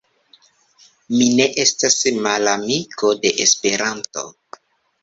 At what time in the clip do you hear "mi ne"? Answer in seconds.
1.17-1.47